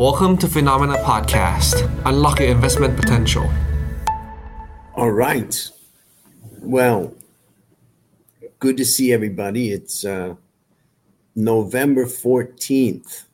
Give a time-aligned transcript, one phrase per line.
[0.00, 1.86] Welcome to Finnomena Podcast.
[2.06, 3.46] Unlock your investment potential.
[4.94, 5.70] All right.
[6.62, 7.14] Well,
[8.60, 9.72] good to see everybody.
[9.72, 10.36] It's uh,
[11.36, 13.24] November 14th,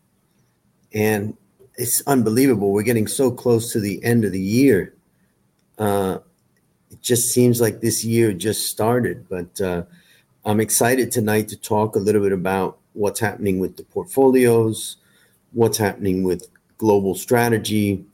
[0.92, 1.36] and
[1.76, 2.72] it's unbelievable.
[2.72, 4.92] We're getting so close to the end of the year.
[5.78, 6.18] Uh,
[6.90, 9.84] it just seems like this year just started, but uh,
[10.44, 14.96] I'm excited tonight to talk a little bit about what's happening with the portfolios,
[15.52, 16.48] what's happening with
[16.78, 18.04] global strategy,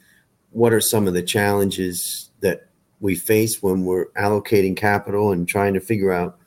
[0.50, 2.68] what are some of the challenges that
[3.00, 6.38] we face when we're allocating capital and trying to figure out,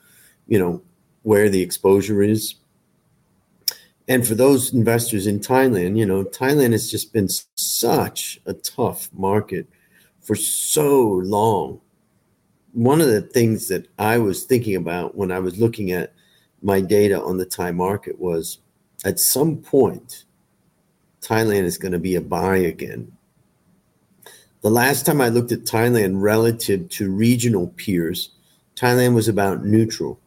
[0.48, 0.82] you know,
[1.24, 2.56] where the exposure is.
[4.08, 9.10] And for those investors in Thailand, you know, Thailand has just been such a tough
[9.14, 9.68] market
[10.22, 11.82] for so long.
[12.74, 16.14] One of the things that I was thinking about when I was looking at
[16.62, 18.60] my data on the Thai market was
[19.04, 20.25] at some point,
[21.26, 23.12] Thailand is going to be a buy again.
[24.62, 28.30] The last time I looked at Thailand relative to regional peers,
[28.76, 30.20] Thailand was about neutral.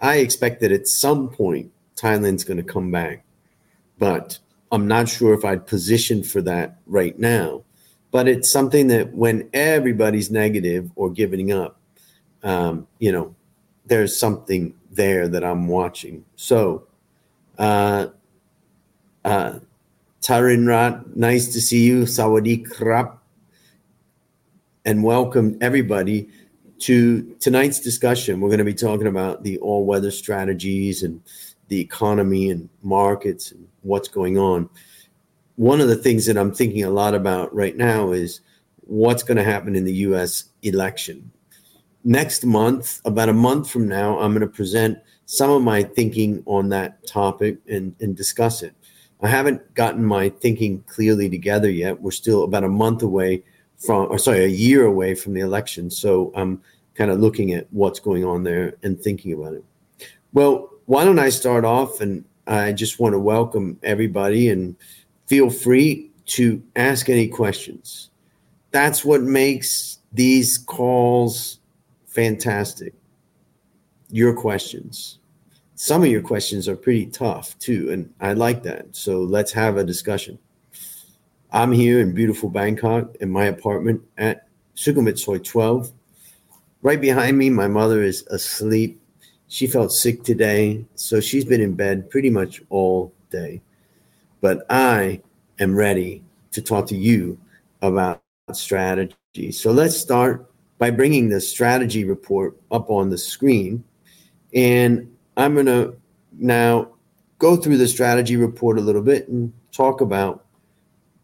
[0.00, 3.24] I expect that at some point Thailand's going to come back,
[3.98, 4.38] but
[4.70, 7.62] I'm not sure if I'd position for that right now.
[8.10, 11.80] But it's something that when everybody's negative or giving up,
[12.42, 13.34] um, you know,
[13.86, 16.24] there's something there that I'm watching.
[16.36, 16.86] So,
[17.58, 18.08] uh,
[19.24, 19.58] uh,
[20.24, 22.04] Tarinrat, nice to see you.
[22.04, 23.18] Sawadi krap
[24.86, 26.30] and welcome everybody
[26.78, 28.40] to tonight's discussion.
[28.40, 31.20] We're going to be talking about the all weather strategies and
[31.68, 34.70] the economy and markets and what's going on.
[35.56, 38.40] One of the things that I'm thinking a lot about right now is
[38.76, 41.30] what's going to happen in the US election.
[42.02, 46.42] Next month, about a month from now, I'm going to present some of my thinking
[46.46, 48.74] on that topic and, and discuss it.
[49.24, 52.02] I haven't gotten my thinking clearly together yet.
[52.02, 53.42] We're still about a month away
[53.78, 55.90] from, or sorry, a year away from the election.
[55.90, 56.62] So I'm
[56.94, 59.64] kind of looking at what's going on there and thinking about it.
[60.34, 62.02] Well, why don't I start off?
[62.02, 64.76] And I just want to welcome everybody and
[65.26, 68.10] feel free to ask any questions.
[68.72, 71.60] That's what makes these calls
[72.04, 72.92] fantastic.
[74.10, 75.18] Your questions.
[75.76, 78.94] Some of your questions are pretty tough too, and I like that.
[78.94, 80.38] So let's have a discussion.
[81.50, 84.46] I'm here in beautiful Bangkok in my apartment at
[84.76, 85.92] Sukhumvit Soi 12.
[86.82, 89.00] Right behind me, my mother is asleep.
[89.48, 93.60] She felt sick today, so she's been in bed pretty much all day.
[94.40, 95.22] But I
[95.58, 97.38] am ready to talk to you
[97.82, 99.52] about strategy.
[99.52, 103.84] So let's start by bringing the strategy report up on the screen.
[104.52, 105.96] And I'm going to
[106.32, 106.88] now
[107.38, 110.44] go through the strategy report a little bit and talk about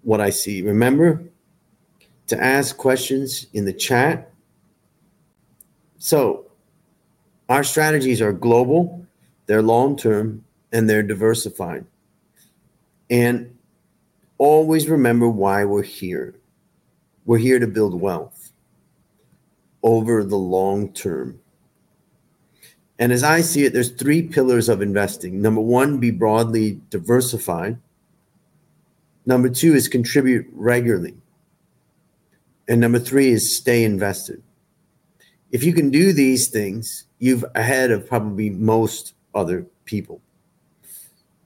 [0.03, 0.62] what I see.
[0.62, 1.22] Remember
[2.26, 4.32] to ask questions in the chat.
[5.99, 6.47] So,
[7.49, 9.04] our strategies are global,
[9.47, 11.84] they're long term, and they're diversified.
[13.10, 13.59] And
[14.38, 16.37] always remember why we're here.
[17.25, 18.53] We're here to build wealth
[19.82, 21.40] over the long term.
[23.00, 25.41] And as I see it, there's three pillars of investing.
[25.41, 27.78] Number one, be broadly diversified.
[29.25, 31.15] Number two is contribute regularly.
[32.69, 34.43] And number three is stay invested.
[35.50, 40.21] If you can do these things, you've ahead of probably most other people.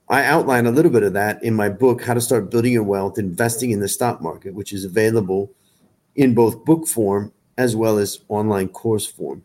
[0.09, 2.83] I outline a little bit of that in my book, How to Start Building Your
[2.83, 5.51] Wealth Investing in the Stock Market, which is available
[6.15, 9.43] in both book form as well as online course form.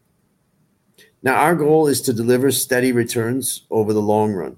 [1.22, 4.56] Now, our goal is to deliver steady returns over the long run.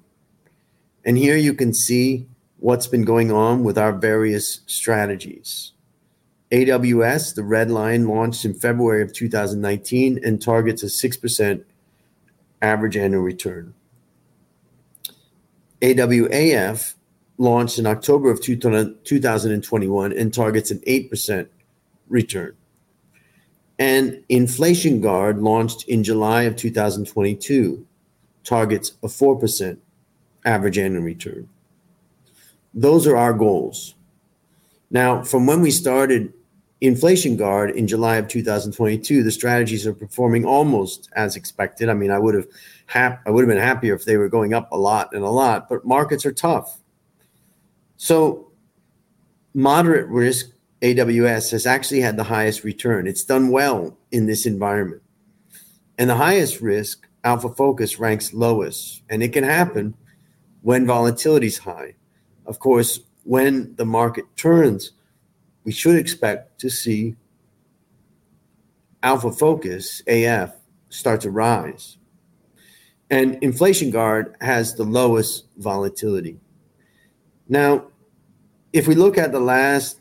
[1.05, 2.29] And here you can see
[2.59, 5.73] what's been going on with our various strategies.
[6.53, 11.65] AWS, the red line, launched in February of 2019 and targets a 6%
[12.61, 13.75] average annual return.
[15.81, 16.95] AWAF
[17.39, 21.49] launched in October of 2021 and targets an 8%
[22.09, 22.55] return.
[23.79, 27.87] And Inflation Guard launched in July of 2022,
[28.45, 29.79] targets a 4%
[30.45, 31.49] average annual return.
[32.75, 33.95] Those are our goals.
[34.91, 36.33] Now, from when we started
[36.81, 41.89] Inflation Guard in July of 2022, the strategies are performing almost as expected.
[41.89, 42.47] I mean, I would have
[42.87, 45.31] hap- I would have been happier if they were going up a lot and a
[45.31, 46.81] lot, but markets are tough.
[47.97, 48.51] So,
[49.55, 50.51] moderate risk
[50.83, 53.07] AWS has actually had the highest return.
[53.07, 55.03] It's done well in this environment.
[55.97, 59.03] And the highest risk, Alpha Focus, ranks lowest.
[59.09, 59.95] And it can happen
[60.63, 61.95] when volatility is high.
[62.47, 64.91] Of course, when the market turns,
[65.65, 67.15] we should expect to see
[69.05, 70.57] Alpha Focus AF
[70.89, 71.99] start to rise.
[73.09, 76.41] And Inflation Guard has the lowest volatility.
[77.49, 77.89] Now,
[78.73, 80.01] if we look at the last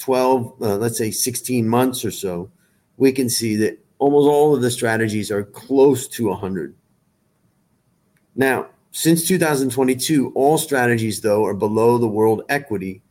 [0.00, 2.50] 12, uh, let's say 16 months or so,
[2.96, 6.74] we can see that almost all of the strategies are close to 100.
[8.34, 13.02] Now, since 2022, all strategies, though, are below the world equity,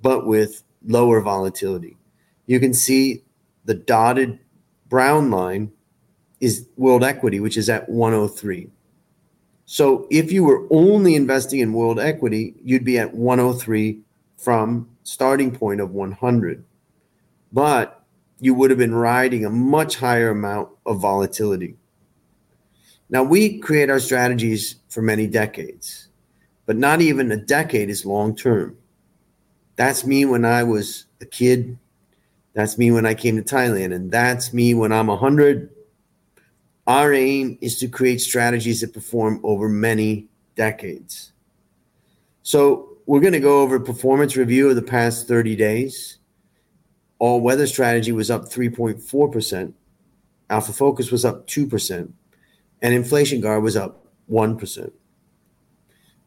[0.00, 1.96] but with lower volatility.
[2.46, 3.24] You can see
[3.64, 4.38] the dotted
[4.88, 5.72] brown line
[6.40, 8.70] is world equity, which is at 103.
[9.64, 14.00] So if you were only investing in world equity, you'd be at 103
[14.36, 16.64] from starting point of 100.
[17.52, 18.04] But
[18.40, 21.76] you would have been riding a much higher amount of volatility.
[23.08, 26.08] Now, we create our strategies for many decades,
[26.66, 28.76] but not even a decade is long term.
[29.76, 31.78] That's me when I was a kid.
[32.54, 33.94] That's me when I came to Thailand.
[33.94, 35.70] And that's me when I'm 100.
[36.86, 41.32] Our aim is to create strategies that perform over many decades.
[42.42, 46.18] So, we're going to go over performance review of the past 30 days.
[47.18, 49.72] All weather strategy was up 3.4%.
[50.50, 52.12] Alpha Focus was up 2%
[52.82, 54.92] and inflation guard was up 1%.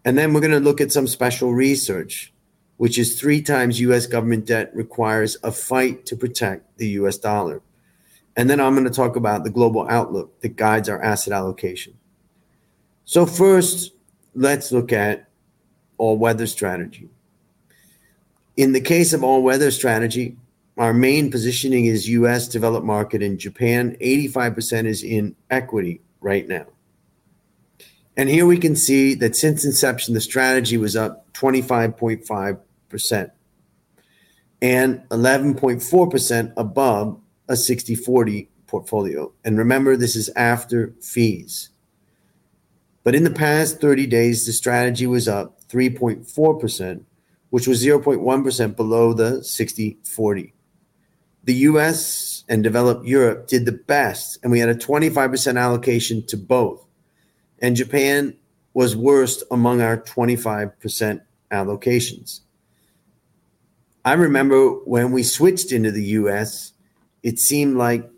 [0.05, 2.33] And then we're going to look at some special research,
[2.77, 7.61] which is three times US government debt requires a fight to protect the US dollar.
[8.35, 11.97] And then I'm going to talk about the global outlook that guides our asset allocation.
[13.05, 13.93] So, first,
[14.35, 15.26] let's look at
[15.97, 17.09] all weather strategy.
[18.55, 20.35] In the case of all weather strategy,
[20.77, 23.97] our main positioning is US developed market in Japan.
[24.01, 26.65] 85% is in equity right now.
[28.15, 33.31] And here we can see that since inception, the strategy was up 25.5%
[34.61, 39.31] and 11.4% above a 60 40 portfolio.
[39.45, 41.69] And remember, this is after fees.
[43.03, 47.03] But in the past 30 days, the strategy was up 3.4%,
[47.49, 50.53] which was 0.1% below the 60 40.
[51.43, 56.37] The US and developed Europe did the best, and we had a 25% allocation to
[56.37, 56.85] both.
[57.59, 58.35] And Japan
[58.73, 61.21] was worst among our 25%
[61.51, 62.41] allocations.
[64.05, 66.73] I remember when we switched into the US,
[67.23, 68.09] it seemed like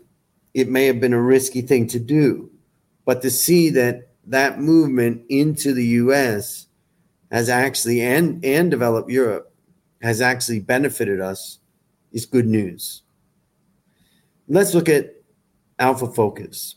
[0.54, 2.50] it may have been a risky thing to do.
[3.04, 6.66] But to see that that movement into the US
[7.30, 9.52] has actually, and, and developed Europe,
[10.02, 11.58] has actually benefited us
[12.12, 13.02] is good news.
[14.48, 15.14] Let's look at
[15.78, 16.74] Alpha Focus.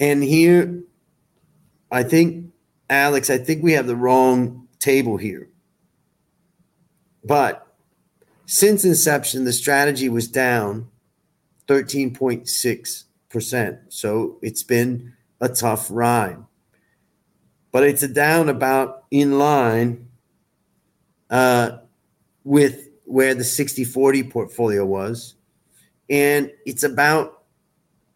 [0.00, 0.82] And here,
[1.90, 2.52] I think,
[2.88, 5.48] Alex, I think we have the wrong table here.
[7.24, 7.66] But
[8.46, 10.88] since inception, the strategy was down
[11.66, 13.78] 13.6%.
[13.88, 16.38] So it's been a tough ride.
[17.72, 20.08] But it's down about in line
[21.30, 21.78] uh,
[22.44, 25.36] with where the 60 40 portfolio was
[26.08, 27.42] and it's about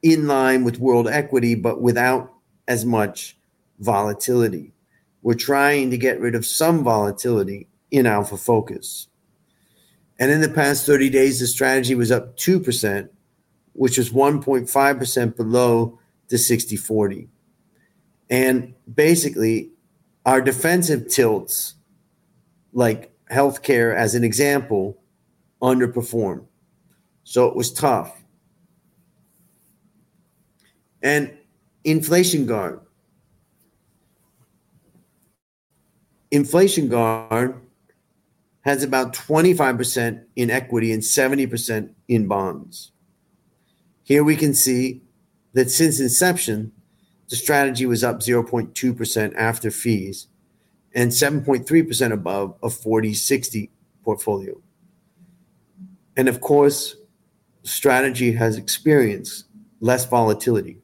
[0.03, 2.33] in line with world equity, but without
[2.69, 3.37] as much
[3.79, 4.73] volatility.
[5.23, 9.09] We're trying to get rid of some volatility in Alpha Focus.
[10.19, 13.09] And in the past 30 days, the strategy was up 2%,
[13.73, 17.29] which was 1.5% below the 60 40.
[18.31, 19.73] And basically,
[20.25, 21.75] our defensive tilts,
[22.73, 25.03] like healthcare as an example,
[25.61, 26.47] underperformed.
[27.25, 28.17] So it was tough.
[31.03, 31.37] And
[31.85, 32.81] inflation guard.
[36.31, 37.61] Inflation guard
[38.63, 42.93] has about 25% in equity and 70% in bonds.
[44.05, 45.03] Here we can see
[45.55, 46.73] that since inception,
[47.31, 50.27] the strategy was up 0.2% after fees
[50.93, 53.71] and 7.3% above a 40 60
[54.05, 54.61] portfolio.
[56.17, 56.97] And of course,
[57.63, 59.47] strategy has experienced
[59.81, 60.79] less volatility.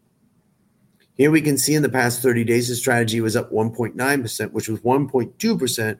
[1.14, 4.68] Here we can see in the past 30 days, the strategy was up 1.9%, which
[4.68, 5.98] was 1.2%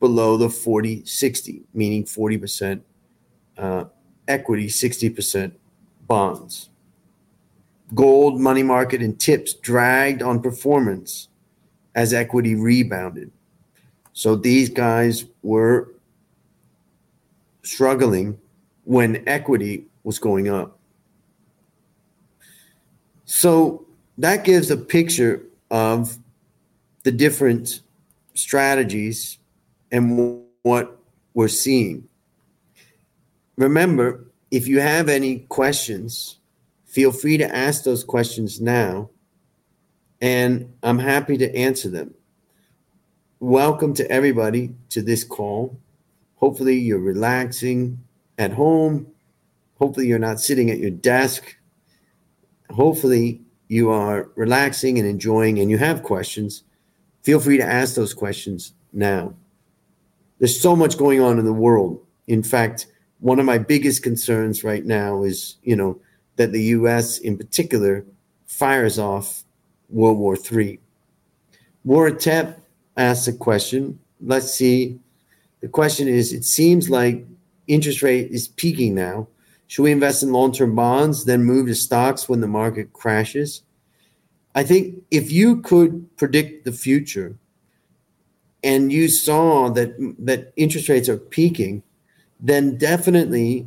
[0.00, 2.80] below the 40 60, meaning 40%
[3.58, 3.84] uh,
[4.26, 5.52] equity, 60%
[6.06, 6.70] bonds.
[7.94, 11.28] Gold, money market, and tips dragged on performance
[11.94, 13.30] as equity rebounded.
[14.12, 15.92] So these guys were
[17.62, 18.38] struggling
[18.84, 20.78] when equity was going up.
[23.24, 23.86] So
[24.18, 26.18] that gives a picture of
[27.04, 27.80] the different
[28.34, 29.38] strategies
[29.90, 30.98] and what
[31.34, 32.08] we're seeing.
[33.56, 36.38] Remember, if you have any questions,
[36.92, 39.08] feel free to ask those questions now,
[40.20, 42.12] and I'm happy to answer them.
[43.40, 45.80] Welcome to everybody to this call.
[46.36, 47.98] Hopefully, you're relaxing
[48.36, 49.06] at home.
[49.78, 51.56] Hopefully, you're not sitting at your desk.
[52.70, 56.62] Hopefully, you are relaxing and enjoying and you have questions.
[57.22, 59.32] Feel free to ask those questions now.
[60.40, 62.04] There's so much going on in the world.
[62.26, 62.86] In fact,
[63.20, 65.98] one of my biggest concerns right now is, you know,
[66.36, 68.04] that the US in particular
[68.46, 69.44] fires off
[69.88, 70.78] World War III.
[71.86, 72.56] Waratep
[72.96, 73.98] asks a question.
[74.20, 74.98] Let's see.
[75.60, 77.24] The question is it seems like
[77.66, 79.28] interest rate is peaking now.
[79.66, 83.62] Should we invest in long term bonds, then move to stocks when the market crashes?
[84.54, 87.38] I think if you could predict the future
[88.62, 91.82] and you saw that that interest rates are peaking,
[92.38, 93.66] then definitely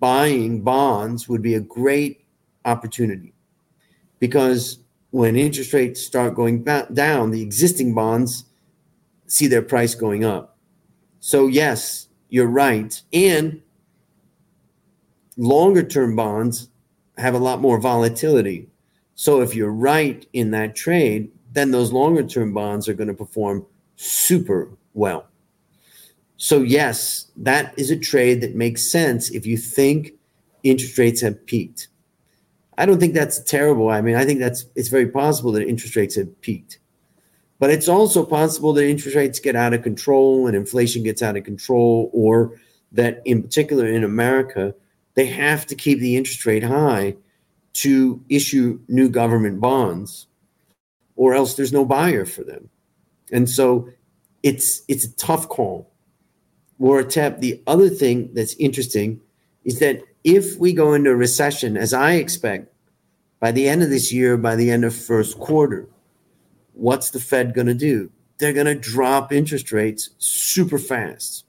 [0.00, 2.26] buying bonds would be a great
[2.64, 3.32] opportunity
[4.18, 8.44] because when interest rates start going back down, the existing bonds
[9.26, 10.58] see their price going up.
[11.20, 13.00] So, yes, you're right.
[13.12, 13.62] And
[15.36, 16.68] longer term bonds
[17.16, 18.68] have a lot more volatility.
[19.14, 23.14] So, if you're right in that trade, then those longer term bonds are going to
[23.14, 23.64] perform
[23.96, 25.26] super well.
[26.36, 30.12] So, yes, that is a trade that makes sense if you think
[30.62, 31.88] interest rates have peaked.
[32.78, 33.88] I don't think that's terrible.
[33.88, 36.78] I mean, I think that's it's very possible that interest rates have peaked.
[37.58, 41.38] But it's also possible that interest rates get out of control and inflation gets out
[41.38, 42.60] of control, or
[42.92, 44.74] that in particular in America,
[45.14, 47.16] they have to keep the interest rate high
[47.72, 50.26] to issue new government bonds,
[51.14, 52.68] or else there's no buyer for them.
[53.32, 53.88] And so
[54.42, 55.90] it's it's a tough call.
[56.80, 59.20] Waratep, the other thing that's interesting
[59.64, 62.72] is that if we go into a recession, as I expect,
[63.40, 65.88] by the end of this year, by the end of first quarter,
[66.72, 68.10] what's the Fed going to do?
[68.38, 71.44] They're going to drop interest rates super fast.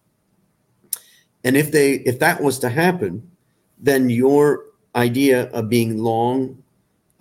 [1.43, 3.31] And if they if that was to happen,
[3.77, 4.65] then your
[4.95, 6.63] idea of being long,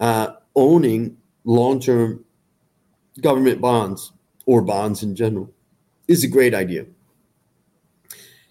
[0.01, 2.25] uh, owning long term
[3.21, 4.13] government bonds
[4.47, 5.51] or bonds in general
[6.09, 6.87] is a great idea.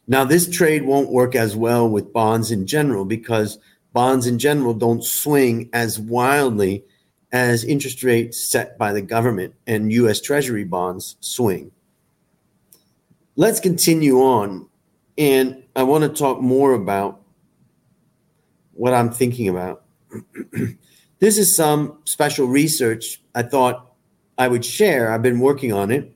[0.07, 3.57] Now, this trade won't work as well with bonds in general because
[3.93, 6.83] bonds in general don't swing as wildly
[7.31, 11.71] as interest rates set by the government and US Treasury bonds swing.
[13.35, 14.69] Let's continue on.
[15.17, 17.21] And I want to talk more about
[18.73, 19.83] what I'm thinking about.
[21.19, 23.93] this is some special research I thought
[24.37, 25.11] I would share.
[25.11, 26.14] I've been working on it.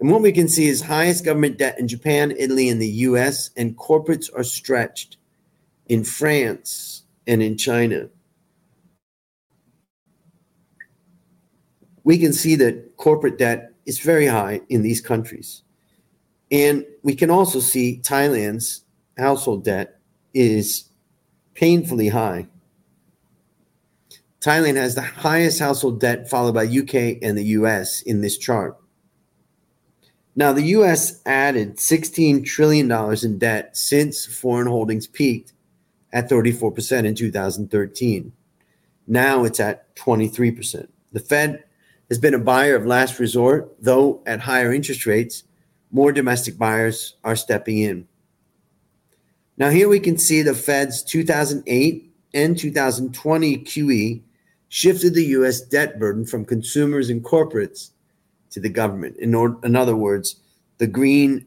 [0.00, 3.50] And what we can see is highest government debt in Japan, Italy, and the US,
[3.56, 5.16] and corporates are stretched
[5.86, 8.08] in France and in China.
[12.04, 15.62] We can see that corporate debt is very high in these countries.
[16.50, 18.84] And we can also see Thailand's
[19.16, 19.98] household debt
[20.34, 20.90] is
[21.54, 22.46] painfully high.
[24.40, 28.76] Thailand has the highest household debt, followed by UK and the US in this chart.
[30.38, 32.92] Now, the US added $16 trillion
[33.24, 35.54] in debt since foreign holdings peaked
[36.12, 38.32] at 34% in 2013.
[39.06, 40.88] Now it's at 23%.
[41.12, 41.64] The Fed
[42.10, 45.44] has been a buyer of last resort, though at higher interest rates,
[45.90, 48.06] more domestic buyers are stepping in.
[49.56, 54.22] Now, here we can see the Fed's 2008 and 2020 QE
[54.68, 57.92] shifted the US debt burden from consumers and corporates
[58.50, 59.16] to the government.
[59.18, 60.36] In, or, in other words,
[60.78, 61.46] the green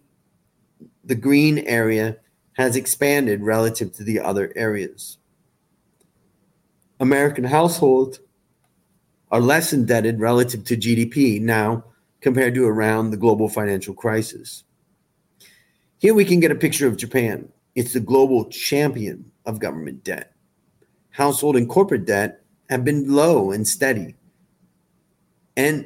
[1.04, 2.18] the green area
[2.54, 5.18] has expanded relative to the other areas.
[7.00, 8.20] American households
[9.32, 11.84] are less indebted relative to GDP now
[12.22, 14.64] compared to around the global financial crisis.
[15.98, 17.50] Here we can get a picture of Japan.
[17.76, 20.34] It's the global champion of government debt.
[21.12, 24.16] Household and corporate debt have been low and steady.
[25.56, 25.86] And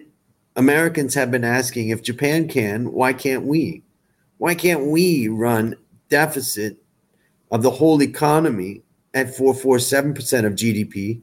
[0.56, 3.84] Americans have been asking if Japan can, why can't we?
[4.38, 5.76] Why can't we run
[6.10, 6.78] deficit
[7.52, 8.84] of the whole economy
[9.14, 11.22] at 447% of GDP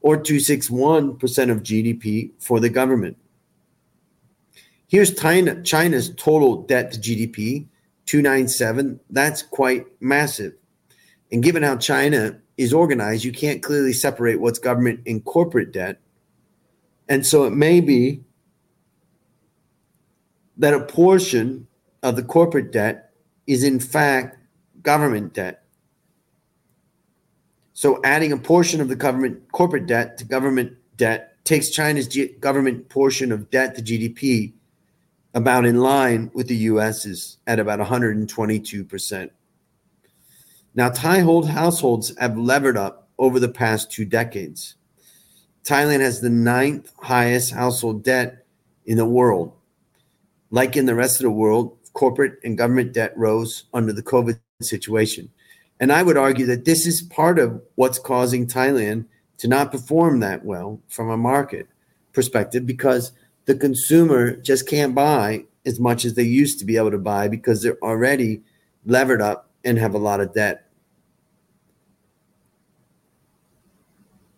[0.00, 3.16] or 261% of GDP for the government?
[4.88, 7.66] Here's China, China's total debt to GDP,
[8.06, 9.00] 297.
[9.10, 10.52] That's quite massive.
[11.32, 15.98] And given how China is organized, you can't clearly separate what's government and corporate debt.
[17.08, 18.22] And so it may be
[20.56, 21.66] that a portion
[22.02, 23.10] of the corporate debt
[23.46, 24.38] is in fact
[24.82, 25.64] government debt.
[27.72, 32.34] So adding a portion of the government corporate debt to government debt takes China's G-
[32.40, 34.54] government portion of debt to GDP
[35.34, 39.30] about in line with the US's at about 122%.
[40.74, 44.76] Now, Thai hold households have levered up over the past two decades.
[45.64, 48.46] Thailand has the ninth highest household debt
[48.84, 49.52] in the world.
[50.50, 54.38] Like in the rest of the world, corporate and government debt rose under the COVID
[54.60, 55.30] situation.
[55.80, 59.06] And I would argue that this is part of what's causing Thailand
[59.38, 61.68] to not perform that well from a market
[62.12, 63.12] perspective because
[63.44, 67.28] the consumer just can't buy as much as they used to be able to buy
[67.28, 68.42] because they're already
[68.86, 70.66] levered up and have a lot of debt.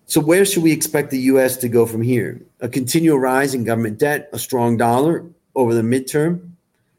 [0.06, 2.40] So, where should we expect the US to go from here?
[2.60, 5.26] A continual rise in government debt, a strong dollar
[5.58, 6.52] over the midterm,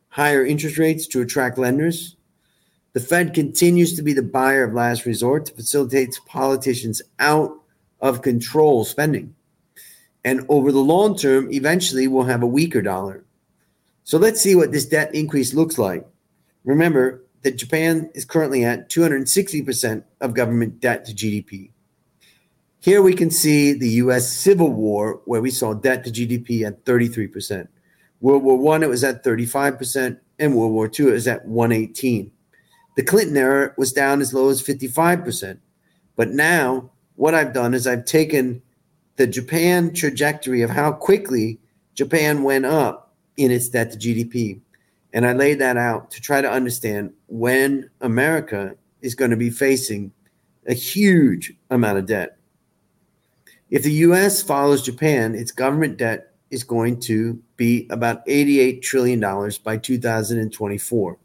[0.10, 2.18] higher interest rates to attract lenders,
[2.92, 7.58] the Fed continues to be the buyer of last resort to facilitate politicians out
[8.02, 9.34] of control spending.
[10.26, 13.24] And over the long term, eventually we'll have a weaker dollar.
[14.04, 16.06] So let's see what this debt increase looks like.
[16.66, 21.70] Remember that Japan is currently at 260% of government debt to GDP.
[22.82, 26.84] Here we can see the US Civil War, where we saw debt to GDP at
[26.84, 27.70] 33%.
[28.22, 32.32] World War I, it was at 35%, and World War II, it was at 118.
[32.96, 35.60] The Clinton era was down as low as 55%.
[36.16, 38.62] But now, what I've done is I've taken
[39.16, 41.60] the Japan trajectory of how quickly
[41.94, 44.60] Japan went up in its debt to GDP.
[45.14, 49.50] And I laid that out to try to understand when America is going to be
[49.50, 50.12] facing
[50.68, 52.38] a huge amount of debt.
[53.70, 59.20] If the US follows Japan, its government debt is going to be about $88 trillion
[59.64, 61.18] by 2024.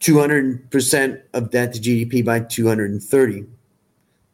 [0.00, 3.46] 200% of debt to GDP by 230.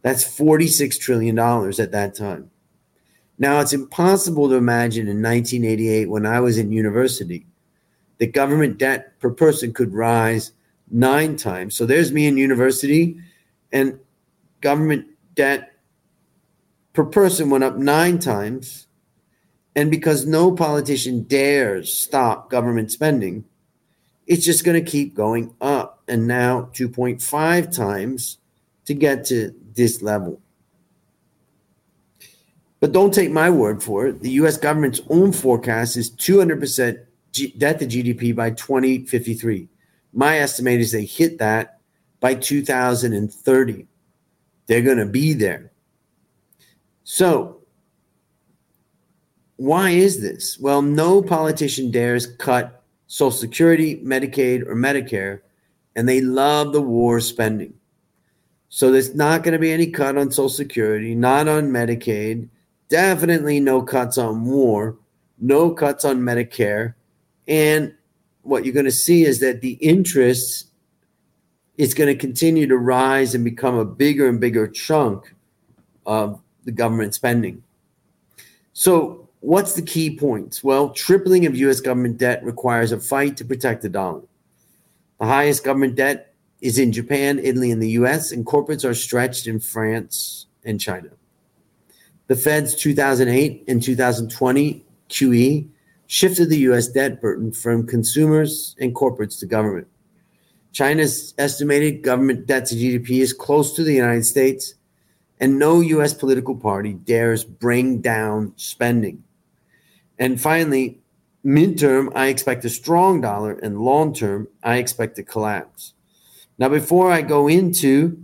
[0.03, 2.51] That's $46 trillion at that time.
[3.39, 7.47] Now, it's impossible to imagine in 1988, when I was in university,
[8.19, 10.53] that government debt per person could rise
[10.91, 11.77] nine times.
[11.77, 13.19] So there's me in university,
[13.73, 13.99] and
[14.61, 15.73] government debt
[16.93, 18.86] per person went up nine times.
[19.77, 23.45] And because no politician dares stop government spending,
[24.27, 26.03] it's just going to keep going up.
[26.09, 28.39] And now 2.5 times
[28.87, 30.41] to get to this level.
[32.81, 34.21] But don't take my word for it.
[34.21, 39.69] The US government's own forecast is 200% G- debt to GDP by 2053.
[40.15, 41.81] My estimate is they hit that
[42.21, 43.87] by 2030.
[44.67, 45.71] They're going to be there.
[47.05, 47.61] So,
[49.57, 50.59] why is this?
[50.59, 55.41] Well, no politician dares cut Social Security, Medicaid, or Medicare,
[55.95, 57.75] and they love the war spending.
[58.69, 62.49] So there's not going to be any cut on Social Security, not on Medicaid,
[62.89, 64.99] definitely no cuts on war,
[65.39, 66.95] no cuts on Medicare.
[67.49, 67.95] And
[68.43, 70.67] what you're going to see is that the interest
[71.79, 75.35] is going to continue to rise and become a bigger and bigger chunk
[76.05, 77.63] of the government spending.
[78.73, 80.65] So, what's the key points?
[80.65, 84.23] Well, tripling of US government debt requires a fight to protect the dollar.
[85.21, 89.47] The highest government debt is in Japan, Italy, and the US, and corporates are stretched
[89.47, 91.11] in France and China.
[92.27, 95.69] The Fed's 2008 and 2020 QE
[96.09, 99.87] shifted the US debt burden from consumers and corporates to government.
[100.73, 104.75] China's estimated government debt to GDP is close to the United States,
[105.39, 109.23] and no US political party dares bring down spending.
[110.19, 111.01] And finally,
[111.45, 115.95] midterm, I expect a strong dollar, and long term, I expect a collapse.
[116.59, 118.23] Now, before I go into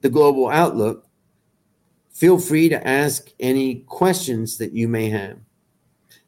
[0.00, 1.06] the global outlook,
[2.12, 5.38] feel free to ask any questions that you may have.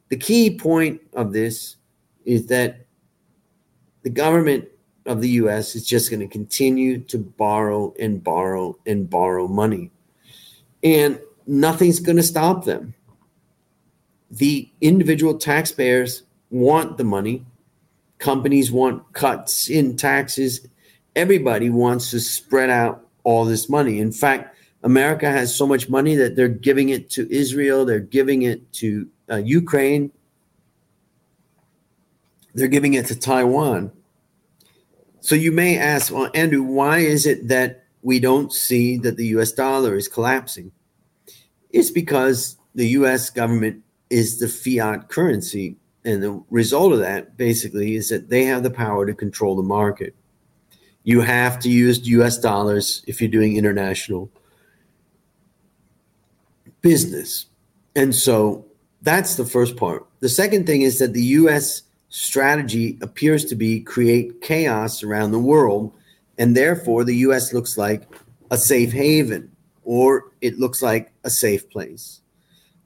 [0.09, 1.77] The key point of this
[2.25, 2.87] is that
[4.03, 4.69] the government
[5.07, 9.91] of the US is just going to continue to borrow and borrow and borrow money.
[10.83, 12.95] And nothing's going to stop them.
[14.31, 17.45] The individual taxpayers want the money,
[18.19, 20.67] companies want cuts in taxes
[21.17, 24.01] everybody wants to spread out all this money.
[24.01, 28.43] In fact, America has so much money that they're giving it to Israel, they're giving
[28.43, 30.11] it to uh, Ukraine,
[32.55, 33.93] they're giving it to Taiwan.
[35.21, 39.27] So you may ask, well, Andrew, why is it that we don't see that the
[39.39, 40.73] US dollar is collapsing?
[41.69, 47.95] It's because the US government is the fiat currency And the result of that basically
[47.95, 50.15] is that they have the power to control the market.
[51.05, 54.31] You have to use US dollars if you're doing international
[56.81, 57.47] business.
[57.95, 58.65] And so
[59.03, 60.07] that's the first part.
[60.21, 65.39] The second thing is that the US strategy appears to be create chaos around the
[65.39, 65.93] world
[66.39, 68.03] and therefore the US looks like
[68.51, 69.51] a safe haven
[69.85, 72.20] or it looks like a safe place.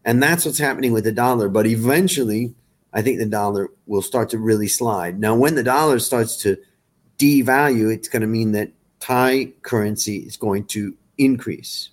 [0.05, 2.55] And that's what's happening with the dollar, but eventually
[2.93, 5.19] I think the dollar will start to really slide.
[5.19, 6.57] Now when the dollar starts to
[7.19, 11.91] devalue, it's going to mean that Thai currency is going to increase.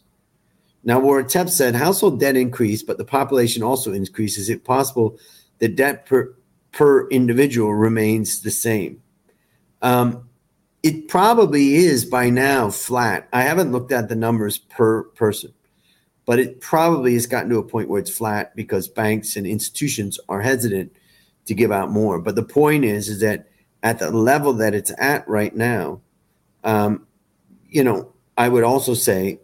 [0.83, 4.43] Now, Waratep said household debt increased, but the population also increases.
[4.43, 5.17] Is it possible
[5.59, 6.33] the debt per,
[6.71, 9.03] per individual remains the same?
[9.81, 10.29] Um,
[10.81, 13.27] it probably is by now flat.
[13.31, 15.53] I haven't looked at the numbers per person,
[16.25, 20.19] but it probably has gotten to a point where it's flat because banks and institutions
[20.29, 20.91] are hesitant
[21.45, 22.19] to give out more.
[22.19, 23.47] But the point is, is that
[23.83, 26.01] at the level that it's at right now,
[26.63, 27.07] um,
[27.67, 29.39] you know, I would also say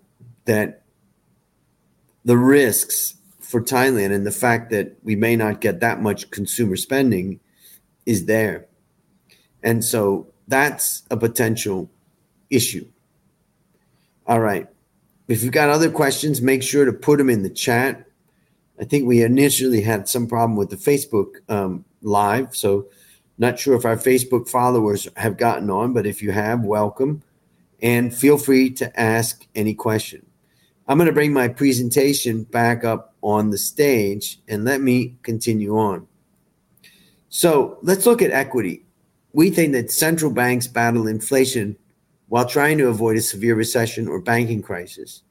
[0.45, 0.83] that
[2.25, 6.75] the risks for Thailand and the fact that we may not get that much consumer
[6.75, 7.39] spending
[8.05, 8.67] is there.
[9.63, 11.89] And so that's a potential
[12.49, 12.87] issue.
[14.25, 14.67] All right.
[15.27, 18.05] If you've got other questions, make sure to put them in the chat.
[18.79, 22.55] I think we initially had some problem with the Facebook um, live.
[22.55, 22.87] So,
[23.37, 27.21] not sure if our Facebook followers have gotten on, but if you have, welcome.
[27.81, 30.25] And feel free to ask any question.
[30.87, 35.77] I'm going to bring my presentation back up on the stage and let me continue
[35.77, 36.07] on.
[37.29, 38.85] So let's look at equity.
[39.33, 41.77] We think that central banks battle inflation
[42.27, 45.23] while trying to avoid a severe recession or banking crisis.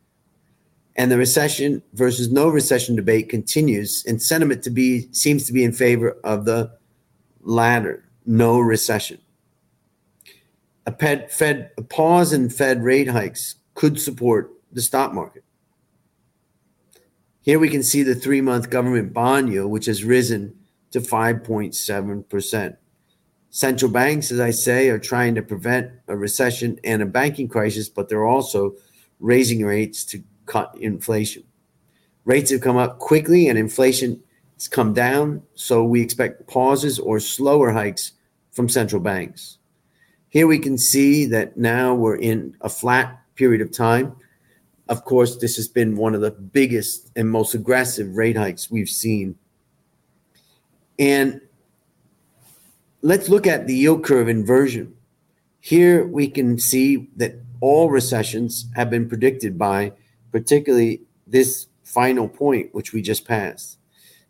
[0.97, 5.63] And the recession versus no recession debate continues, and sentiment to be seems to be
[5.63, 6.73] in favor of the
[7.43, 9.19] latter, no recession.
[10.87, 10.93] A
[11.29, 15.45] Fed, a pause in Fed rate hikes could support the stock market.
[17.41, 20.55] Here we can see the three month government bond yield, which has risen
[20.93, 22.77] to 5.7%.
[23.57, 27.89] Central banks, as I say, are trying to prevent a recession and a banking crisis,
[27.89, 28.75] but they're also
[29.19, 31.43] raising rates to cut inflation.
[32.27, 34.23] Rates have come up quickly and inflation
[34.59, 38.13] has come down, so we expect pauses or slower hikes
[38.53, 39.57] from central banks.
[40.29, 44.17] Here we can see that now we're in a flat period of time
[44.89, 48.89] of course, this has been one of the biggest and most aggressive rate hikes we've
[48.89, 49.35] seen.
[50.97, 51.41] And
[53.07, 54.93] let's look at the yield curve inversion.
[55.61, 59.93] Here we can see that all recessions have been predicted by
[60.33, 63.79] particularly this final point, which we just passed.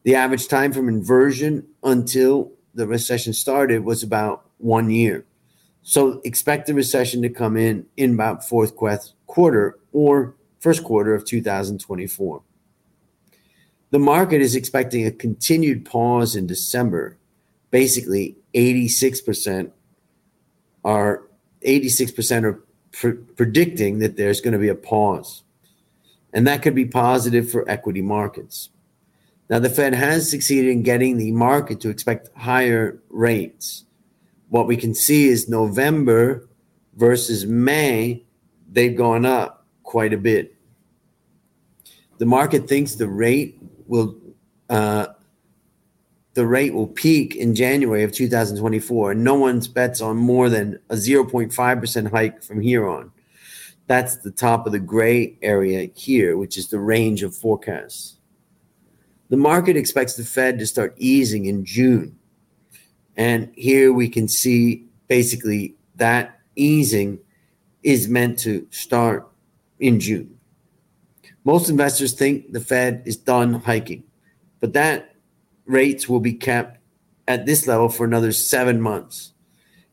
[0.03, 5.25] The average time from inversion until the recession started was about one year.
[5.81, 11.25] So expect the recession to come in in about fourth quarter or first quarter of
[11.25, 12.43] 2024.
[13.89, 17.17] The market is expecting a continued pause in December.
[17.77, 19.71] Basically, 86%
[20.83, 21.29] are
[21.61, 25.43] 86% are pr- predicting that there's going to be a pause.
[26.33, 28.71] And that could be positive for equity markets.
[29.51, 33.85] Now, the Fed has succeeded in getting the market to expect higher rates.
[34.49, 36.49] What we can see is November
[36.95, 38.25] versus May,
[38.73, 40.57] they've gone up quite a bit.
[42.17, 44.17] The market thinks the rate will
[44.71, 45.09] uh,
[46.37, 49.13] the rate will peak in January of 2024.
[49.13, 53.11] and No one's bets on more than a 0.5% hike from here on.
[53.87, 58.19] That's the top of the gray area here, which is the range of forecasts.
[59.31, 62.19] The market expects the Fed to start easing in June.
[63.17, 67.19] And here we can see basically that easing
[67.83, 69.27] is meant to start
[69.81, 70.39] in June.
[71.45, 74.05] Most investors think the Fed is done hiking,
[74.61, 75.16] but that
[75.67, 76.79] rates will be kept
[77.29, 79.33] at this level for another seven months.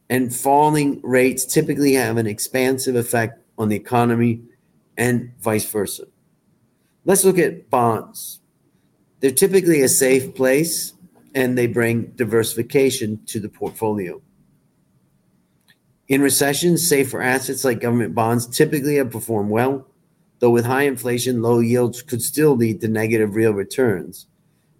[0.10, 4.42] And falling rates typically have an expansive effect on the economy
[4.98, 6.06] and vice versa.
[7.06, 8.40] Let's look at bonds.
[9.20, 10.94] They're typically a safe place
[11.34, 14.22] and they bring diversification to the portfolio.
[16.08, 19.88] In recessions, safer assets like government bonds typically have performed well,
[20.40, 24.28] though with high inflation, low yields could still lead to negative real returns.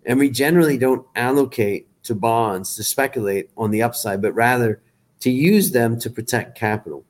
[0.06, 4.82] And we generally don't allocate to bonds to speculate on the upside, but rather
[5.22, 7.06] to use them to protect capital.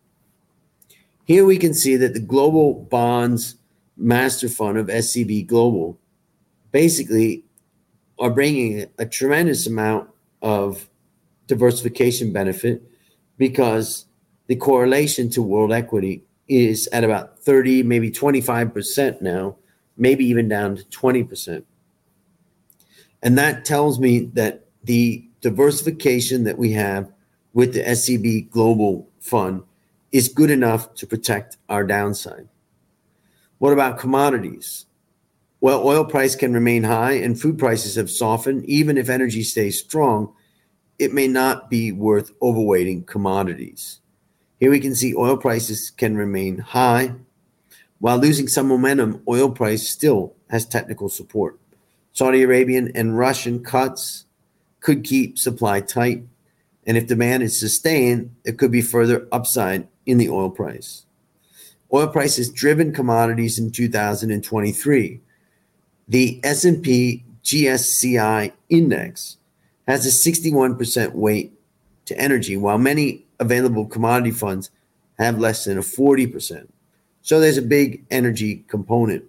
[1.26, 3.56] Here we can see that the global bonds
[3.98, 5.98] master fund of SCB Global
[6.72, 7.44] basically
[8.20, 10.10] are bringing a tremendous amount
[10.42, 10.90] of
[11.48, 12.84] diversification benefit
[13.38, 14.06] because
[14.48, 19.56] the correlation to world equity is at about 30, maybe 25% now,
[19.98, 21.64] maybe even down to 20%.
[23.24, 27.10] And that tells me that the diversification that we have
[27.54, 29.64] with the SCB Global Fund
[30.12, 32.50] is good enough to protect our downside.
[33.60, 34.86] What about commodities?
[35.62, 38.66] Well, oil price can remain high and food prices have softened.
[38.66, 40.34] Even if energy stays strong,
[41.00, 44.02] it may not be worth overweighting commodities.
[44.60, 47.14] Here we can see oil prices can remain high.
[48.00, 51.60] While losing some momentum, oil price still has technical support.
[52.14, 54.26] Saudi Arabian and Russian cuts
[54.80, 56.24] could keep supply tight.
[56.86, 61.06] And if demand is sustained, it could be further upside in the oil price.
[61.92, 65.22] Oil prices driven commodities in 2023.
[66.08, 69.38] The S&P GSCI index
[69.88, 71.54] has a 61% weight
[72.06, 74.70] to energy, while many available commodity funds
[75.18, 76.68] have less than a 40%.
[77.22, 79.24] So there's a big energy component.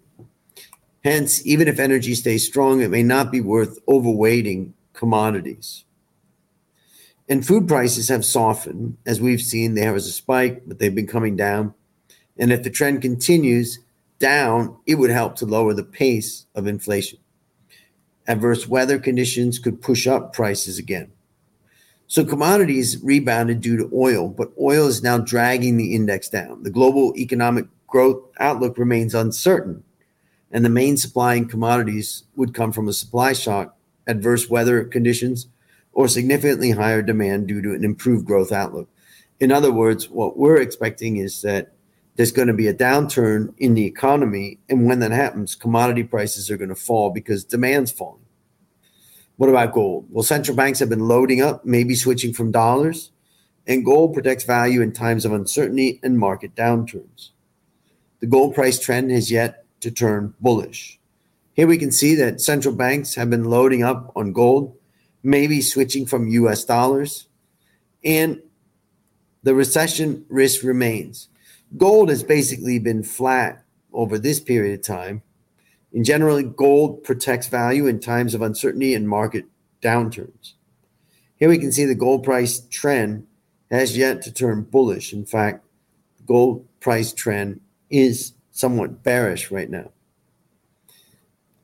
[1.05, 5.85] Hence, even if energy stays strong, it may not be worth overweighting commodities.
[7.29, 8.97] And food prices have softened.
[9.05, 11.75] As we've seen, there was a spike, but they've been coming down.
[12.39, 13.81] And if the trend continues
[14.19, 17.19] down, it would help to lower the pace of inflation.
[18.27, 21.13] Adverse weather conditions could push up prices again.
[22.07, 26.63] So commodities rebounded due to oil, but oil is now dragging the index down.
[26.63, 29.84] The global economic growth outlook remains uncertain,
[30.55, 35.49] and the main supplying commodities would come from a supply shock, adverse weather conditions,
[35.93, 38.89] or significantly higher demand due to an improved growth outlook.
[39.41, 41.73] In other words, what we're expecting is that
[42.15, 44.61] there's going to be a downturn in the economy.
[44.69, 48.23] And when that happens, commodity prices are going to fall because demand's falling.
[49.37, 50.07] What about gold?
[50.09, 53.11] Well, central banks have been loading up, maybe switching from dollars,
[53.67, 57.31] and gold protects value in times of uncertainty and market downturns.
[58.21, 60.99] The gold price trend has yet to turn bullish.
[61.53, 64.77] Here we can see that central banks have been loading up on gold,
[65.23, 67.29] maybe switching from US dollars,
[68.03, 68.41] and
[69.43, 71.29] the recession risk remains.
[71.77, 75.23] Gold has basically been flat over this period of time.
[75.93, 79.45] In general, gold protects value in times of uncertainty and market
[79.83, 80.55] downturns.
[81.37, 83.27] Here we can see the gold price trend
[83.71, 85.13] has yet to turn bullish.
[85.13, 85.65] In fact,
[86.17, 89.91] the gold price trend is somewhat bearish right now.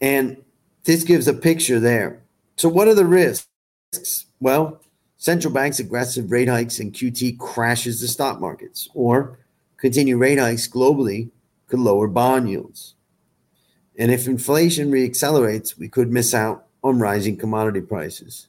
[0.02, 0.36] And
[0.84, 2.22] this gives a picture there.
[2.56, 4.26] So, what are the risks?
[4.40, 4.82] Well,
[5.16, 9.38] central banks' aggressive rate hikes and QT crashes the stock markets, or
[9.80, 11.30] Continued rate hikes globally
[11.66, 12.96] could lower bond yields.
[13.98, 18.48] And if inflation reaccelerates, we could miss out on rising commodity prices.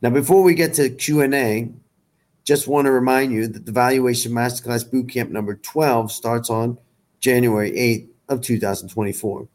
[0.00, 1.70] Now, before we get to Q&A,
[2.44, 6.78] just want to remind you that the Valuation Masterclass Bootcamp number 12 starts on
[7.20, 9.48] January 8th of 2024.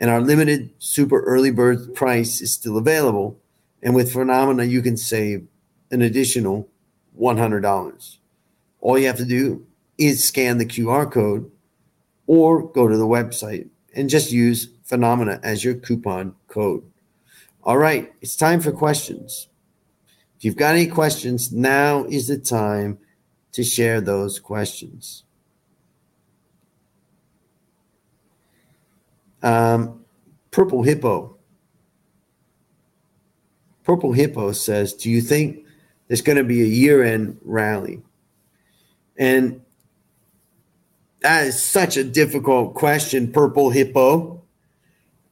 [0.00, 3.38] And our limited super early bird price is still available.
[3.82, 5.46] And with Finnomena, you can save
[5.90, 6.68] an additional
[7.20, 8.16] $100.
[8.80, 9.66] All you have to do
[9.96, 11.50] is scan the QR code
[12.26, 16.84] or go to the website and just use Finnomena as your coupon code.
[17.64, 19.48] All right, it's time for questions.
[20.36, 22.98] If you've got any questions, now is the time
[23.52, 25.24] to share those questions.
[29.42, 30.04] Um,
[30.50, 31.36] Purple Hippo.
[33.84, 35.64] Purple Hippo says, Do you think
[36.06, 38.02] there's going to be a year end rally?
[39.16, 39.62] And
[41.20, 44.42] that is such a difficult question, Purple Hippo.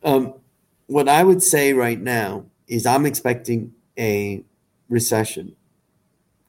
[0.03, 0.35] Um,
[0.87, 4.45] what I would say right now is I'm expecting a
[4.89, 5.57] recession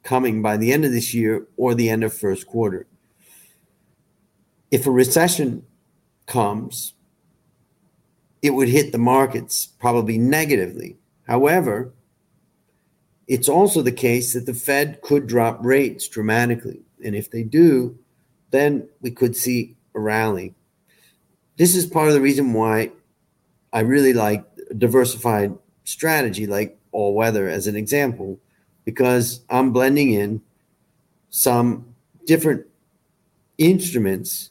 [0.02, 2.86] coming by the end of this year or the end of first quarter.
[4.70, 5.66] If a recession
[6.26, 6.94] comes,
[8.42, 10.96] it would hit the markets probably negatively.
[11.26, 11.92] However,
[13.26, 16.80] it's also the case that the Fed could drop rates dramatically.
[17.04, 17.98] And if they do,
[18.50, 20.54] then we could see a rally.
[21.56, 22.92] This is part of the reason why
[23.72, 24.44] I really like
[24.76, 28.38] diversified strategy, like all weather as an example,
[28.84, 30.40] because I'm blending in
[31.30, 32.66] some different
[33.58, 34.50] instruments.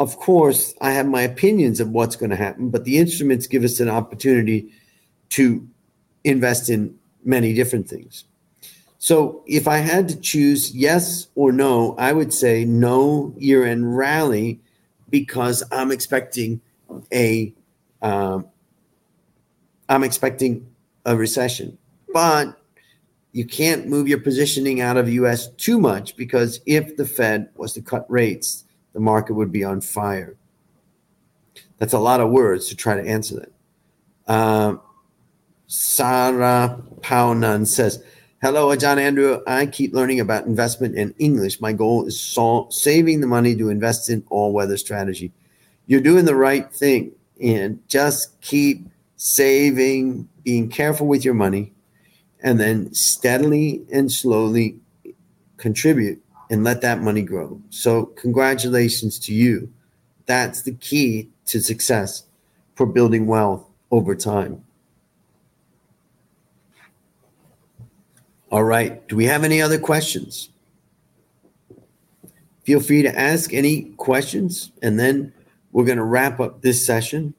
[0.00, 3.64] Of course, I have my opinions of what's going to happen, but the instruments give
[3.64, 4.72] us an opportunity
[5.30, 5.66] to
[6.24, 8.24] invest in many different things.
[8.98, 13.96] So if I had to choose yes or no, I would say no year end
[13.96, 14.60] rally
[15.10, 16.60] because I'm expecting
[17.12, 17.52] a
[18.02, 18.44] am
[19.88, 20.66] um, expecting
[21.04, 21.78] a recession
[22.14, 22.56] but
[23.32, 27.72] you can't move your positioning out of US too much because if the Fed was
[27.72, 28.63] to cut rates,
[28.94, 30.36] the market would be on fire.
[31.78, 33.52] That's a lot of words to try to answer that.
[34.26, 34.76] Uh,
[35.66, 38.02] Sarah Paunan says,
[38.40, 39.40] Hello, Khun Andrew.
[39.46, 41.60] I keep learning about investment in English.
[41.60, 45.32] My goal is sol- saving the money to invest in all weather strategy.
[45.86, 51.72] You're doing the right thing and just keep saving, being careful with your money,
[52.42, 54.78] and then steadily and slowly
[55.56, 57.60] contribute and let that money grow.
[57.70, 59.72] So, congratulations to you.
[60.26, 62.24] That's the key to success
[62.74, 64.64] for building wealth over time.
[68.50, 69.06] All right.
[69.08, 70.50] Do we have any other questions?
[72.64, 75.32] Feel free to ask any questions, and then
[75.72, 77.34] we're going to wrap up this session.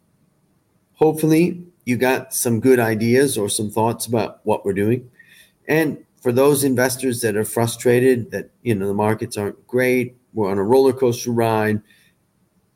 [0.96, 5.10] Hopefully, you got some good ideas or some thoughts about what we're doing.
[5.68, 10.50] And for those investors that are frustrated that you know the markets aren't great, we're
[10.50, 11.80] on a roller coaster ride.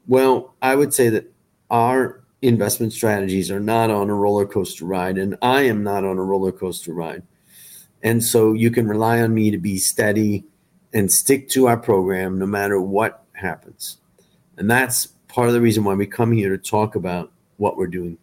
[0.07, 1.33] Well, I would say that
[1.71, 6.19] our investment strategies are not on a roller coaster ride, and I am not on
[6.19, 7.23] a roller coaster ride.
[8.03, 10.45] And so you can rely on me to be steady
[10.93, 13.97] and stick to our program no matter what happens.
[14.57, 17.87] And that's part of the reason why we come here to talk about what we're
[17.87, 18.19] doing.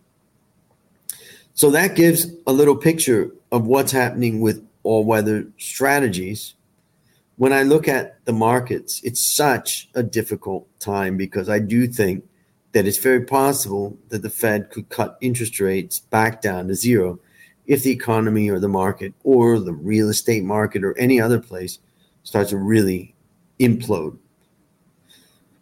[1.55, 6.55] So that gives a little picture of what's happening with all weather strategies.
[7.37, 12.25] When I look at the markets, it's such a difficult time because I do think
[12.73, 17.19] that it's very possible that the Fed could cut interest rates back down to zero
[17.67, 21.79] if the economy or the market or the real estate market or any other place
[22.23, 23.15] starts to really
[23.59, 24.17] implode.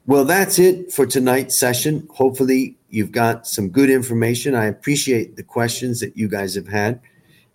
[0.06, 2.06] Well, that's it for tonight's session.
[2.12, 4.54] Hopefully, you've got some good information.
[4.54, 7.00] I appreciate the questions that you guys have had.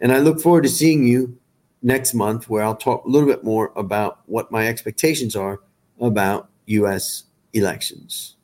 [0.01, 1.37] And I look forward to seeing you
[1.81, 5.59] next month, where I'll talk a little bit more about what my expectations are
[5.99, 8.35] about US elections.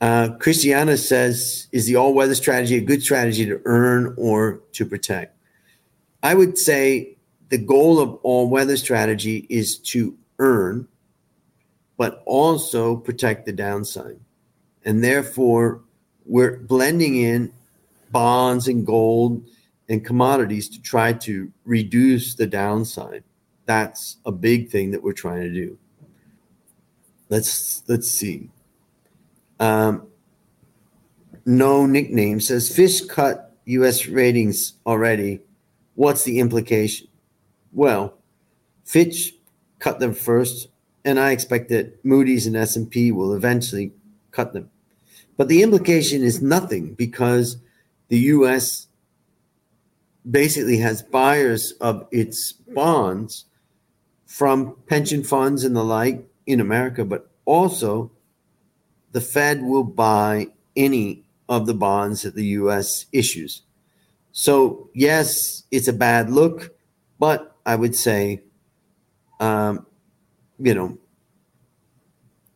[0.00, 4.84] Uh, Christiana says, is the all weather strategy a good strategy to earn or to
[4.84, 5.36] protect?
[6.22, 7.16] I would say
[7.48, 10.88] the goal of all weather strategy is to earn,
[11.96, 14.20] but also protect the downside.
[14.84, 15.80] And therefore,
[16.26, 17.52] we're blending in
[18.10, 19.42] bonds and gold
[19.88, 23.22] and commodities to try to reduce the downside.
[23.66, 25.78] That's a big thing that we're trying to do.
[27.28, 28.50] Let's let's see.
[29.58, 30.06] Um,
[31.44, 34.06] no nickname says Fitch cut U.S.
[34.06, 35.40] ratings already.
[35.94, 37.08] What's the implication?
[37.72, 38.14] Well,
[38.84, 39.34] Fitch
[39.78, 40.68] cut them first,
[41.04, 43.92] and I expect that Moody's and S&P will eventually
[44.30, 44.70] cut them.
[45.36, 47.58] But the implication is nothing because
[48.08, 48.86] the U.S.
[50.30, 53.44] basically has buyers of its bonds
[54.26, 58.10] from pension funds and the like in America, but also
[59.12, 63.62] the Fed will buy any of the bonds that the US issues.
[64.32, 66.76] So, yes, it's a bad look,
[67.18, 68.42] but I would say,
[69.40, 69.86] um,
[70.58, 70.98] you know,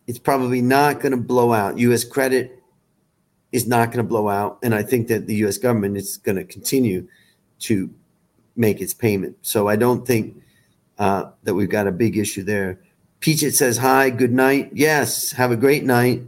[0.07, 1.79] it's probably not going to blow out.
[1.79, 2.63] US credit
[3.53, 4.59] is not going to blow out.
[4.63, 7.07] And I think that the US government is going to continue
[7.61, 7.91] to
[8.57, 9.37] make its payment.
[9.43, 10.43] So I don't think
[10.99, 12.81] uh, that we've got a big issue there.
[13.21, 14.71] Peachit says, Hi, good night.
[14.73, 16.23] Yes, have a great night.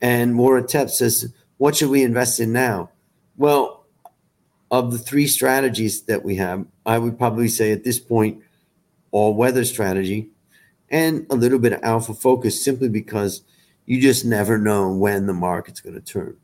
[0.00, 2.90] And Waratep says, what should we invest in now?
[3.36, 3.84] Well,
[4.70, 8.42] of the three strategies that we have, I would probably say at this point,
[9.10, 10.30] all weather strategy
[10.88, 13.42] and a little bit of alpha focus simply because
[13.84, 16.36] you just never know when the market's going to turn.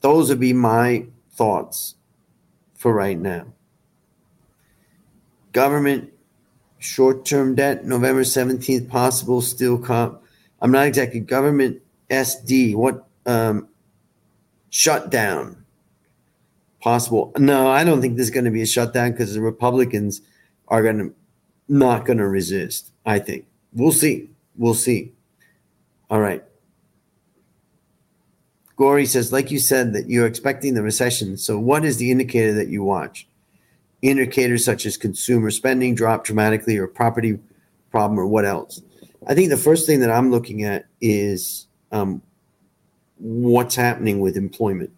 [0.00, 1.94] Those would be my thoughts
[2.82, 3.46] for right now.
[5.52, 6.12] Government
[6.80, 10.20] short term debt, November 17th, possible still comp.
[10.60, 12.74] I'm not exactly government SD?
[12.74, 13.68] What um,
[14.70, 15.64] shutdown
[16.80, 17.32] possible?
[17.38, 20.20] No, I don't think there's going to be a shutdown because the Republicans
[20.66, 21.14] are going to
[21.68, 22.90] not going to resist.
[23.06, 24.28] I think we'll see.
[24.56, 25.12] We'll see.
[26.10, 26.42] All right.
[28.82, 31.36] Gory says, like you said, that you're expecting the recession.
[31.36, 33.28] So, what is the indicator that you watch?
[34.02, 37.38] Indicators such as consumer spending drop dramatically, or property
[37.92, 38.82] problem, or what else?
[39.28, 42.22] I think the first thing that I'm looking at is um,
[43.18, 44.90] what's happening with employment.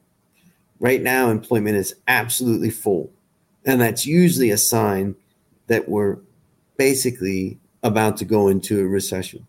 [0.81, 3.13] Right now, employment is absolutely full.
[3.67, 5.15] And that's usually a sign
[5.67, 6.17] that we're
[6.79, 9.47] basically about to go into a recession.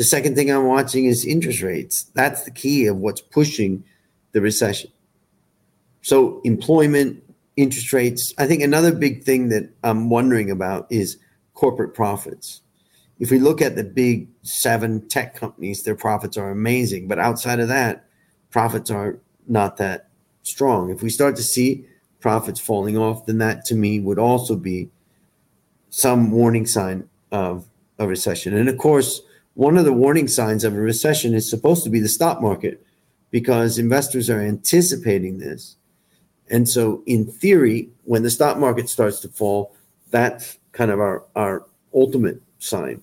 [0.00, 2.04] The second thing I'm watching is interest rates.
[2.14, 3.84] That's the key of what's pushing
[4.32, 4.90] the recession.
[6.00, 7.22] So, employment,
[7.58, 8.32] interest rates.
[8.38, 11.18] I think another big thing that I'm wondering about is
[11.52, 12.62] corporate profits.
[13.18, 17.06] If we look at the big seven tech companies, their profits are amazing.
[17.06, 18.06] But outside of that,
[18.50, 20.08] profits are not that
[20.44, 20.88] strong.
[20.88, 21.84] If we start to see
[22.20, 24.88] profits falling off, then that to me would also be
[25.90, 28.56] some warning sign of a recession.
[28.56, 29.20] And of course,
[29.60, 32.82] one of the warning signs of a recession is supposed to be the stock market
[33.30, 35.76] because investors are anticipating this.
[36.48, 39.76] And so, in theory, when the stock market starts to fall,
[40.10, 43.02] that's kind of our, our ultimate sign.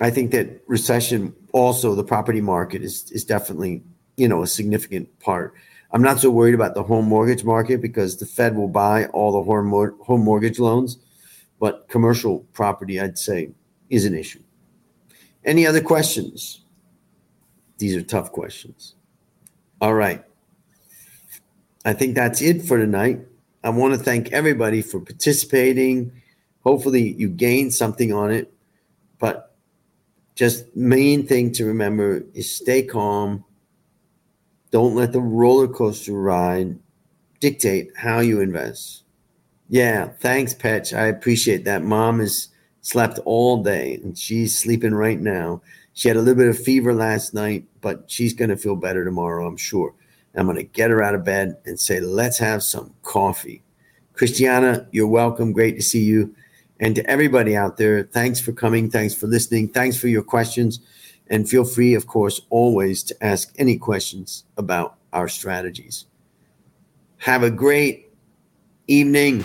[0.00, 3.82] I think that recession, also the property market is, is definitely,
[4.16, 5.52] you know, a significant part.
[5.92, 9.32] I'm not so worried about the home mortgage market because the Fed will buy all
[9.32, 10.96] the home, home mortgage loans,
[11.58, 13.50] but commercial property, I'd say,
[13.90, 14.40] is an issue.
[15.44, 16.62] Any other questions?
[17.78, 18.94] These are tough questions.
[19.80, 20.22] All right.
[21.84, 23.20] I think that's it for tonight.
[23.64, 26.12] I want to thank everybody for participating.
[26.62, 28.52] Hopefully, you gained something on it.
[29.18, 29.54] But
[30.34, 33.44] just main thing to remember is stay calm.
[34.70, 36.78] Don't let the roller coaster ride
[37.40, 39.04] dictate how you invest.
[39.68, 40.96] Yeah, thanks, Petch.
[40.96, 41.82] I appreciate that.
[41.82, 42.48] Mom has
[42.82, 45.62] slept all day and she's sleeping right now.
[45.92, 49.04] She had a little bit of fever last night, but she's going to feel better
[49.04, 49.94] tomorrow, I'm sure.
[50.34, 53.62] I'm going to get her out of bed and say, let's have some coffee.
[54.14, 55.52] Christiana, you're welcome.
[55.52, 56.34] Great to see you.
[56.78, 58.90] And to everybody out there, thanks for coming.
[58.90, 59.68] Thanks for listening.
[59.68, 60.80] Thanks for your questions.
[61.28, 66.06] And feel free, of course, always to ask any questions about our strategies.
[67.18, 68.12] Have a great
[68.86, 69.44] evening.